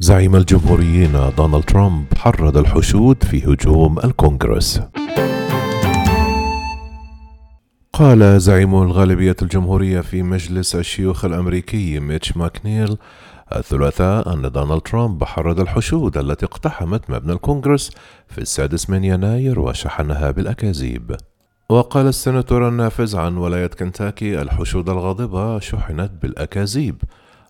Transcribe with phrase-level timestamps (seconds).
[0.00, 4.80] زعيم الجمهوريين دونالد ترامب حرض الحشود في هجوم الكونغرس.
[7.92, 12.96] قال زعيم الغالبية الجمهورية في مجلس الشيوخ الأمريكي ميتش ماكونيل
[13.56, 17.90] الثلاثاء أن دونالد ترامب حرض الحشود التي اقتحمت مبنى الكونغرس
[18.28, 21.16] في السادس من يناير وشحنها بالأكاذيب.
[21.70, 27.02] وقال السناتور النافذ عن ولاية كنتاكي الحشود الغاضبة شحنت بالأكاذيب.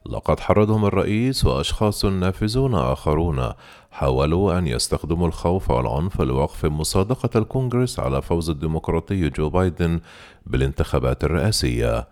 [0.07, 3.53] لقد حرضهم الرئيس وأشخاص نافذون آخرون.
[3.91, 10.01] حاولوا أن يستخدموا الخوف والعنف لوقف مصادقة الكونغرس على فوز الديمقراطي جو بايدن
[10.47, 12.09] بالانتخابات الرئاسية.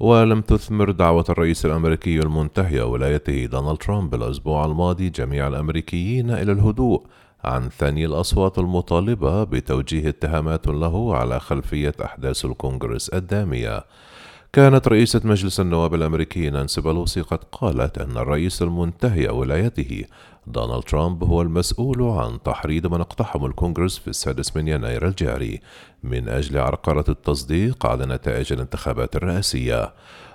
[0.00, 7.02] ولم تثمر دعوة الرئيس الأمريكي المنتهي ولايته دونالد ترامب الأسبوع الماضي جميع الأمريكيين إلى الهدوء
[7.44, 13.84] عن ثاني الأصوات المطالبة بتوجيه اتهامات له على خلفية أحداث الكونغرس الدامية.
[14.52, 20.04] كانت رئيسة مجلس النواب الأمريكي نانسي بلوسي قد قالت أن الرئيس المنتهي ولايته
[20.46, 25.60] دونالد ترامب هو المسؤول عن تحريض من اقتحموا الكونغرس في السادس من يناير الجاري
[26.04, 29.92] من أجل عرقلة التصديق على نتائج الانتخابات الرئاسية.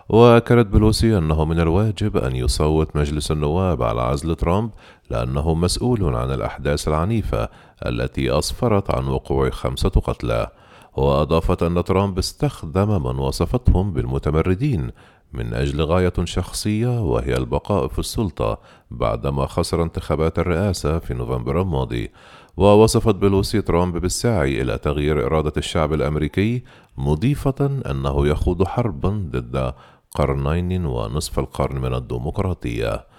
[0.09, 4.69] وأكدت بلوسي أنه من الواجب أن يصوت مجلس النواب على عزل ترامب
[5.09, 7.49] لأنه مسؤول عن الأحداث العنيفة
[7.85, 10.51] التي أسفرت عن وقوع خمسة قتلى.
[10.95, 14.91] وأضافت أن ترامب استخدم من وصفتهم بالمتمردين
[15.33, 18.57] من أجل غاية شخصية وهي البقاء في السلطة
[18.91, 22.11] بعدما خسر انتخابات الرئاسة في نوفمبر الماضي
[22.57, 26.63] ووصفت بلوسي ترامب بالسعي إلى تغيير إرادة الشعب الأمريكي
[26.97, 29.73] مضيفة أنه يخوض حربا ضد
[30.11, 33.14] قرنين ونصف القرن من الديمقراطية.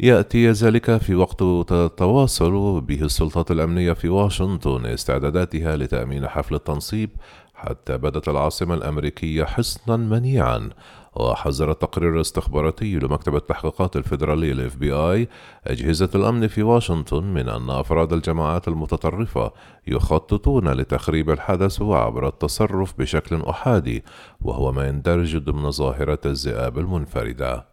[0.00, 7.10] يأتي ذلك في وقت تتواصل به السلطات الأمنية في واشنطن استعداداتها لتأمين حفل التنصيب
[7.54, 10.70] حتى بدت العاصمة الأمريكية حصنا منيعا.
[11.16, 15.28] وحذر التقرير الاستخباراتي لمكتب التحقيقات الفيدرالي الاف بي اي
[15.66, 19.52] أجهزة الأمن في واشنطن من أن أفراد الجماعات المتطرفة
[19.86, 24.04] يخططون لتخريب الحدث عبر التصرف بشكل أحادي
[24.40, 27.67] وهو ما يندرج ضمن ظاهرة الذئاب المنفردة.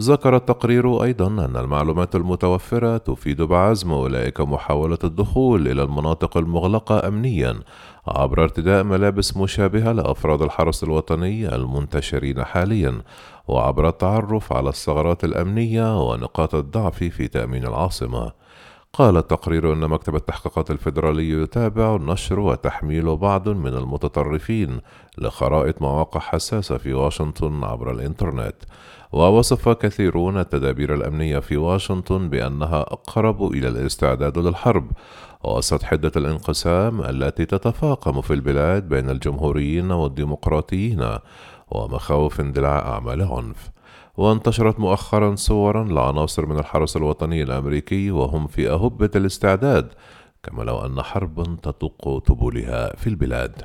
[0.00, 7.60] ذكر التقرير أيضا أن المعلومات المتوفرة تفيد بعزم أولئك محاولة الدخول إلى المناطق المغلقة أمنيا
[8.06, 13.02] عبر ارتداء ملابس مشابهة لأفراد الحرس الوطني المنتشرين حاليا
[13.48, 18.32] وعبر التعرف على الثغرات الأمنية ونقاط الضعف في تأمين العاصمة.
[18.96, 24.80] قال التقرير أن مكتب التحقيقات الفيدرالي يتابع نشر وتحميل بعض من المتطرفين
[25.18, 28.54] لخرائط مواقع حساسة في واشنطن عبر الإنترنت.
[29.12, 34.90] ووصف كثيرون التدابير الأمنية في واشنطن بأنها أقرب إلى الاستعداد للحرب.
[35.44, 41.16] وسط حدة الانقسام التي تتفاقم في البلاد بين الجمهوريين والديمقراطيين
[41.70, 43.70] ومخاوف اندلاع أعمال عنف.
[44.16, 49.92] وانتشرت مؤخرا صورا لعناصر من الحرس الوطني الأمريكي وهم في أهبة الاستعداد
[50.42, 53.62] كما لو أن حرب تطق طبولها في البلاد.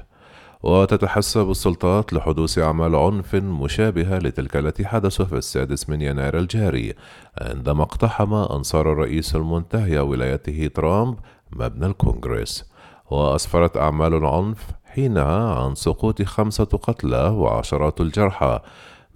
[0.64, 6.94] وتتحسب السلطات لحدوث أعمال عنف مشابهة لتلك التي حدثت في السادس من يناير الجاري
[7.42, 11.18] عندما اقتحم أنصار الرئيس المنتهي ولايته ترامب
[11.52, 12.72] مبنى الكونغرس.
[13.12, 18.60] وأسفرت أعمال العنف حينها عن سقوط خمسة قتلى وعشرات الجرحى.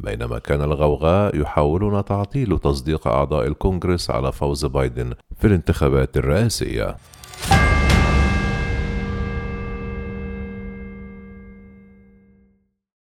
[0.01, 6.95] بينما كان الغوغاء يحاولون تعطيل تصديق أعضاء الكونغرس على فوز بايدن في الانتخابات الرئاسية.